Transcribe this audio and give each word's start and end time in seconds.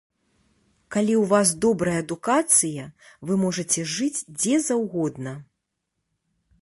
Калі 0.95 1.13
ў 1.17 1.23
вас 1.33 1.51
добрая 1.65 1.93
адукацыя, 2.05 2.87
вы 3.29 3.33
можаце 3.45 3.79
жыць 3.97 4.25
дзе 4.39 4.55
заўгодна. 4.73 5.39